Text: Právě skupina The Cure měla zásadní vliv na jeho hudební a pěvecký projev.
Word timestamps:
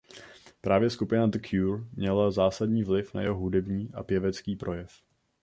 Právě 0.61 0.89
skupina 0.89 1.27
The 1.27 1.39
Cure 1.49 1.83
měla 1.93 2.31
zásadní 2.31 2.83
vliv 2.83 3.13
na 3.13 3.21
jeho 3.21 3.35
hudební 3.35 3.89
a 3.93 4.03
pěvecký 4.03 4.55
projev. 4.55 4.91